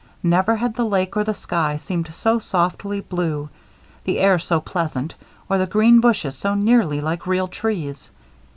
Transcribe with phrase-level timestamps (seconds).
[0.23, 3.49] Never had the lake or the sky seemed so softly blue,
[4.03, 5.13] the air so pleasant
[5.47, 8.09] or the green bushes so nearly like real trees.